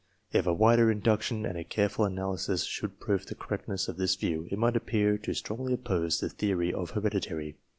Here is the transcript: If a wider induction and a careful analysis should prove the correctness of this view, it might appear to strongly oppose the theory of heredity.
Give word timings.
If 0.33 0.47
a 0.47 0.53
wider 0.55 0.89
induction 0.89 1.45
and 1.45 1.55
a 1.55 1.63
careful 1.63 2.05
analysis 2.05 2.63
should 2.63 2.99
prove 2.99 3.27
the 3.27 3.35
correctness 3.35 3.87
of 3.87 3.97
this 3.97 4.15
view, 4.15 4.47
it 4.49 4.57
might 4.57 4.75
appear 4.75 5.15
to 5.19 5.33
strongly 5.35 5.73
oppose 5.73 6.19
the 6.19 6.29
theory 6.29 6.73
of 6.73 6.89
heredity. 6.97 7.57